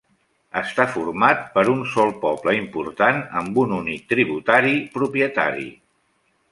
Està 0.59 0.85
format 0.93 1.43
per 1.57 1.65
un 1.73 1.83
sol 1.91 2.13
poble 2.25 2.57
important 2.61 3.23
amb 3.43 3.63
un 3.67 3.77
únic 3.79 4.09
tributari 4.15 4.77
propietari. 4.99 5.73